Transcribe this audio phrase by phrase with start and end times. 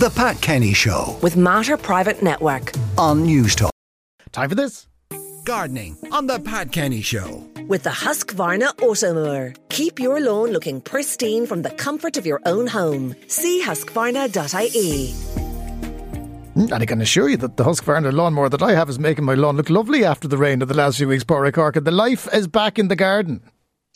[0.00, 2.72] The Pat Kenny Show with Mater Private Network.
[2.96, 3.70] on Newstalk.
[4.32, 4.86] Time for this.
[5.44, 7.46] Gardening on The Pat Kenny Show.
[7.68, 9.54] With the Husqvarna Automower.
[9.68, 13.14] Keep your lawn looking pristine from the comfort of your own home.
[13.28, 15.12] See husqvarna.ie.
[16.56, 19.24] Mm, And I can assure you that the Husqvarna lawnmower that I have is making
[19.24, 21.86] my lawn look lovely after the rain of the last few weeks, Pádraig Corkin, and
[21.86, 23.42] the life is back in the garden.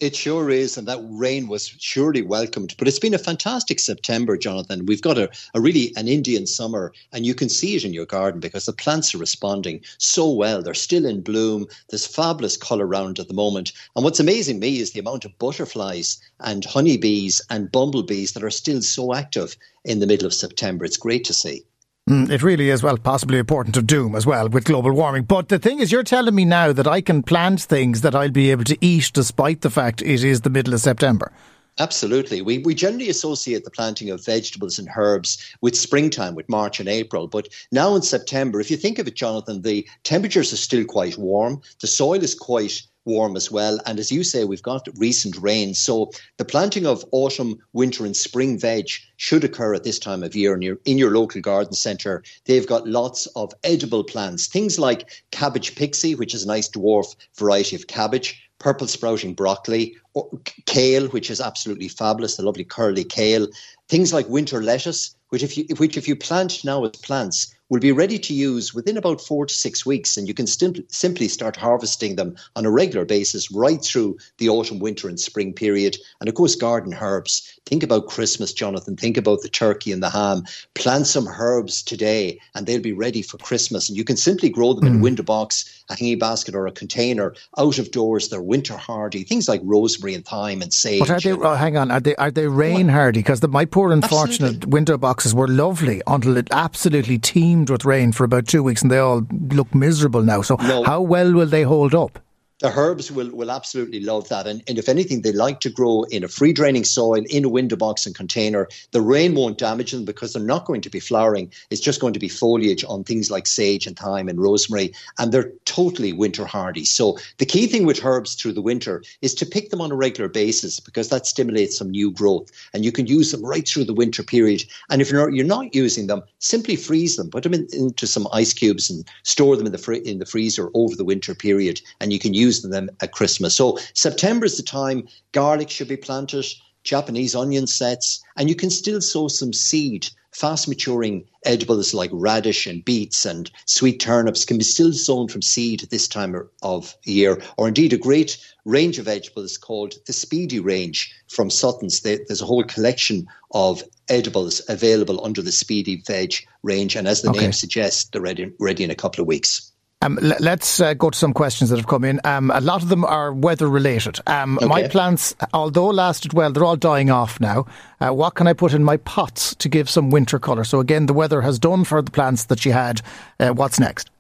[0.01, 2.75] It sure is, and that rain was surely welcomed.
[2.77, 4.87] But it's been a fantastic September, Jonathan.
[4.87, 8.05] We've got a, a really an Indian summer, and you can see it in your
[8.05, 10.63] garden because the plants are responding so well.
[10.63, 11.69] They're still in bloom.
[11.91, 13.71] There's fabulous colour around at the moment.
[13.95, 18.51] And what's amazing me is the amount of butterflies and honeybees and bumblebees that are
[18.51, 20.85] still so active in the middle of September.
[20.85, 21.63] It's great to see.
[22.09, 25.23] Mm, It really is, well, possibly a portent of doom as well with global warming.
[25.23, 28.31] But the thing is, you're telling me now that I can plant things that I'll
[28.31, 31.33] be able to eat despite the fact it is the middle of September.
[31.79, 32.43] Absolutely.
[32.43, 36.91] We, we generally associate the planting of vegetables and herbs with springtime, with March and
[36.91, 37.27] April.
[37.27, 41.17] But now in September, if you think of it, Jonathan, the temperatures are still quite
[41.17, 41.63] warm.
[41.81, 43.79] The soil is quite warm as well.
[43.87, 45.75] And as you say, we've got recent rain.
[45.75, 50.35] So the planting of autumn, winter, and spring veg should occur at this time of
[50.35, 52.23] year in your, in your local garden centre.
[52.45, 57.15] They've got lots of edible plants, things like cabbage pixie, which is a nice dwarf
[57.37, 60.31] variety of cabbage purple sprouting broccoli, or
[60.65, 63.47] kale, which is absolutely fabulous, the lovely curly kale,
[63.89, 67.81] things like winter lettuce, which if you which if you plant now as plants will
[67.81, 71.29] be ready to use within about four to six weeks, and you can sim- simply
[71.29, 75.97] start harvesting them on a regular basis right through the autumn, winter, and spring period.
[76.21, 77.59] And of course, garden herbs.
[77.67, 78.97] Think about Christmas, Jonathan.
[78.97, 80.45] Think about the turkey and the ham.
[80.75, 83.89] Plant some herbs today, and they'll be ready for Christmas.
[83.89, 85.03] And you can simply grow them in a mm.
[85.03, 88.29] window box, a hanging basket, or a container out of doors.
[88.29, 89.25] They're winter hardy.
[89.25, 91.01] Things like rosemary and thyme and sage.
[91.01, 91.33] But are they?
[91.33, 92.15] Oh, hang on, are they?
[92.17, 93.21] Are they rain hardy?
[93.21, 94.71] Because the, my poor unfortunate Absolutely.
[94.71, 98.91] window boxes were lovely until it absolutely teemed with rain for about two weeks, and
[98.91, 100.43] they all look miserable now.
[100.43, 100.83] So, No.
[100.85, 102.19] how well will they hold up?
[102.61, 104.47] The herbs will, will absolutely love that.
[104.47, 107.49] And, and if anything, they like to grow in a free draining soil, in a
[107.49, 108.69] window box and container.
[108.93, 111.53] The rain won't damage them because they're not going to be flowering.
[111.71, 114.93] It's just going to be foliage on things like sage and thyme and rosemary.
[115.19, 116.85] And they're totally winter hardy.
[116.85, 119.97] So the key thing with herbs through the winter is to pick them on a
[119.97, 122.51] regular basis because that stimulates some new growth.
[122.73, 124.65] And you can use them right through the winter period.
[124.91, 128.07] And if you're not, you're not using them, simply freeze them, put them in, into
[128.07, 131.35] some ice cubes and store them in the, fr- in the freezer over the winter
[131.35, 131.81] period.
[132.01, 133.55] And you can use them at Christmas.
[133.55, 136.47] So September is the time garlic should be planted,
[136.83, 140.09] Japanese onion sets, and you can still sow some seed.
[140.33, 145.43] Fast maturing edibles like radish and beets and sweet turnips can be still sown from
[145.43, 150.13] seed at this time of year, or indeed a great range of edibles called the
[150.13, 152.01] Speedy range from Sutton's.
[152.01, 156.35] There's a whole collection of edibles available under the Speedy Veg
[156.65, 157.43] range, and as the Okay.
[157.43, 159.71] name suggests, they're ready, ready in a couple of weeks.
[160.05, 162.21] Um, l- let's uh, go to some questions that have come in.
[162.25, 164.19] Um, a lot of them are weather related.
[164.27, 167.67] Um, My plants, although lasted well, they're all dying off now.
[168.01, 170.65] Uh, what can I put in my pots to give some winter colour?
[170.65, 173.01] So again, the weather has done for the plants that she had.
[173.41, 174.11] Uh, what's next?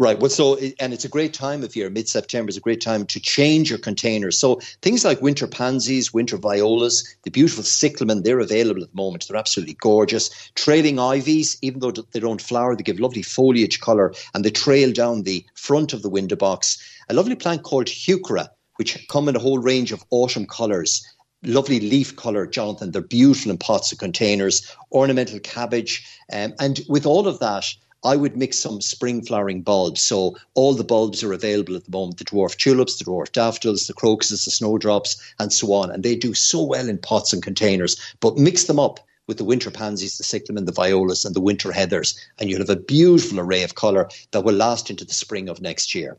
[0.00, 0.18] Right.
[0.18, 1.90] Well, so and it's a great time of year.
[1.90, 4.38] Mid September is a great time to change your containers.
[4.38, 9.28] So things like winter pansies, winter violas, the beautiful cyclamen, they're available at the moment.
[9.28, 10.30] They're absolutely gorgeous.
[10.54, 14.90] Trailing ivies, even though they don't flower, they give lovely foliage color and they trail
[14.90, 16.78] down the front of the window box.
[17.10, 21.06] A lovely plant called heuchera, which come in a whole range of autumn colors
[21.42, 22.90] lovely leaf colour, Jonathan.
[22.90, 26.06] They're beautiful in pots and containers, ornamental cabbage.
[26.30, 27.64] Um, and with all of that,
[28.02, 30.02] I would mix some spring flowering bulbs.
[30.02, 33.86] So all the bulbs are available at the moment the dwarf tulips, the dwarf daffodils,
[33.86, 35.90] the crocuses, the snowdrops, and so on.
[35.90, 37.96] And they do so well in pots and containers.
[38.20, 41.70] But mix them up with the winter pansies, the cyclamen, the violas, and the winter
[41.70, 45.48] heathers, and you'll have a beautiful array of colour that will last into the spring
[45.48, 46.18] of next year.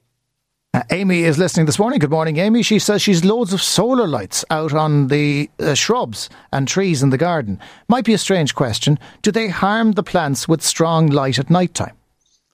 [0.81, 2.00] Uh, Amy is listening this morning.
[2.00, 2.64] Good morning, Amy.
[2.64, 7.12] She says she's loads of solar lights out on the uh, shrubs and trees in
[7.12, 7.59] the garden.
[7.88, 8.97] Might be a strange question.
[9.22, 11.95] Do they harm the plants with strong light at night time?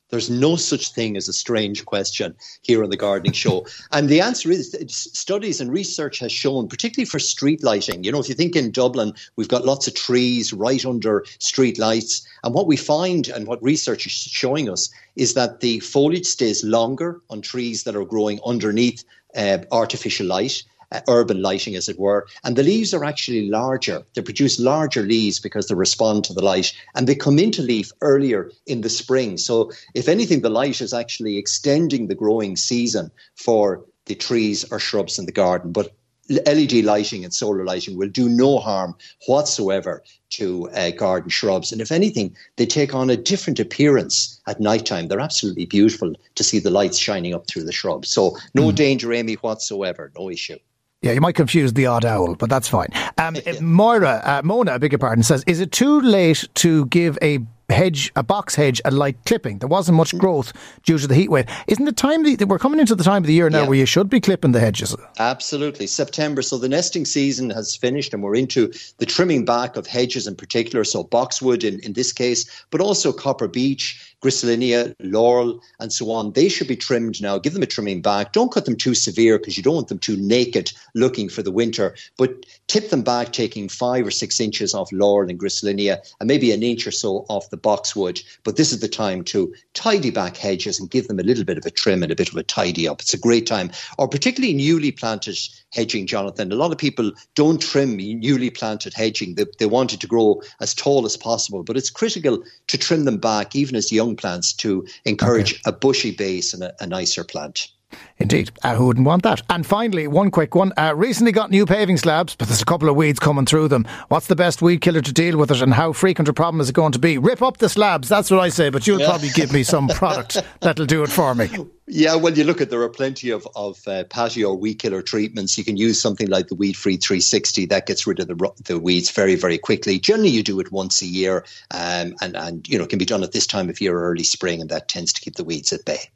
[0.10, 3.66] There's no such thing as a strange question here on the Gardening Show.
[3.92, 8.20] And the answer is studies and research has shown, particularly for street lighting, you know,
[8.20, 12.28] if you think in Dublin, we've got lots of trees right under street lights.
[12.44, 16.64] And what we find and what research is showing us is that the foliage stays
[16.64, 19.04] longer on trees that are growing underneath
[19.36, 22.28] uh, artificial light uh, urban lighting, as it were.
[22.44, 24.04] And the leaves are actually larger.
[24.16, 27.92] They produce larger leaves because they respond to the light and they come into leaf
[28.02, 29.38] earlier in the spring.
[29.38, 34.80] So, if anything, the light is actually extending the growing season for the trees or
[34.80, 35.72] shrubs in the garden.
[35.72, 35.94] But
[36.30, 38.96] LED lighting and solar lighting will do no harm
[39.28, 41.72] whatsoever to uh, garden shrubs.
[41.72, 45.08] And if anything, they take on a different appearance at nighttime.
[45.08, 48.10] They're absolutely beautiful to see the lights shining up through the shrubs.
[48.10, 48.76] So no mm.
[48.76, 50.12] danger, Amy, whatsoever.
[50.18, 50.58] No issue.
[51.02, 52.88] Yeah, you might confuse the odd owl, but that's fine.
[53.18, 53.60] Um, yeah.
[53.62, 57.40] Moira, uh, Mona, I beg your pardon, says, is it too late to give a
[57.70, 59.60] hedge, a box hedge, a light clipping.
[59.60, 60.54] There wasn't much growth
[60.84, 61.46] due to the heat wave.
[61.68, 63.68] Isn't it time that we're coming into the time of the year now yeah.
[63.68, 64.96] where you should be clipping the hedges?
[65.20, 65.88] Absolutely.
[65.88, 66.42] September.
[66.42, 70.36] So the nesting season has finished and we're into the trimming back of hedges in
[70.36, 70.84] particular.
[70.84, 76.32] So boxwood in, in this case, but also copper beech, Griselinia, laurel, and so on.
[76.34, 77.38] They should be trimmed now.
[77.38, 78.34] Give them a trimming back.
[78.34, 81.52] Don't cut them too severe because you don't want them too naked looking for the
[81.52, 81.96] winter.
[82.18, 86.52] But tip them back, taking five or six inches off laurel and Griselinia and maybe
[86.52, 88.22] an inch or so off the boxwood.
[88.44, 91.58] But this is the time to tidy back hedges and give them a little bit
[91.58, 93.02] of a trim and a bit of a tidy up.
[93.02, 93.70] It's a great time.
[94.00, 95.38] Or particularly newly planted
[95.74, 96.52] hedging, Jonathan.
[96.52, 99.36] A lot of people don't trim newly planted hedging.
[99.36, 103.06] They, they want it to grow as tall as possible, but it's critical to trim
[103.06, 105.62] them back, even as young plants, to encourage okay.
[105.66, 107.70] a bushy base and a, a nicer plant.
[108.18, 108.52] Indeed.
[108.64, 109.42] Uh, who wouldn't want that?
[109.50, 110.74] And finally, one quick one.
[110.76, 113.88] Uh, recently got new paving slabs, but there's a couple of weeds coming through them.
[114.08, 116.70] What's the best weed killer to deal with it, and how frequent a problem is
[116.70, 117.18] it going to be?
[117.18, 119.10] Rip up the slabs, that's what I say, but you'll yeah.
[119.10, 121.50] probably give me some product that'll do it for me.
[121.90, 125.58] Yeah, well, you look at there are plenty of, of uh, patio weed killer treatments.
[125.58, 128.80] You can use something like the Weed Free 360 that gets rid of the, the
[128.80, 129.98] weeds very, very quickly.
[130.00, 133.24] Generally, you do it once a year, um, and and you know can be done
[133.24, 135.86] at this time of year, early spring, and that tends to keep the weeds at
[135.86, 136.10] bay.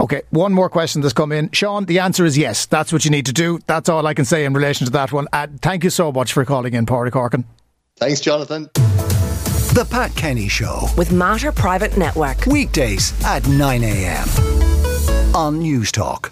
[0.00, 1.50] Okay, one more question that's come in.
[1.50, 2.66] Sean, the answer is yes.
[2.66, 3.58] That's what you need to do.
[3.66, 5.26] That's all I can say in relation to that one.
[5.32, 7.44] Uh, thank you so much for calling in, Pádraig Corkin.
[7.96, 8.70] Thanks, Jonathan.
[9.74, 10.86] The Pat Kenny Show.
[10.96, 12.46] With Mater Private Network.
[12.46, 14.28] Weekdays at 9 a.m.
[15.34, 16.30] on Newstalk.